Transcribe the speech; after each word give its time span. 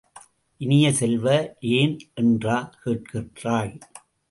இனிய 0.61 0.93
செல்வ, 0.93 1.25
ஏன் 1.59 1.95
என்றா 2.13 2.57
கேட்கிறாய்? 2.85 3.73